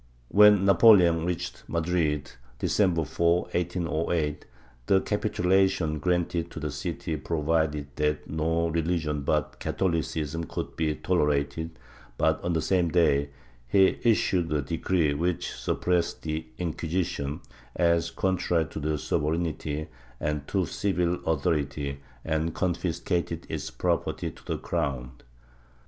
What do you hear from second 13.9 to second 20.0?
issued a decree which suppressed the Inquisition, as contrary to sovereignty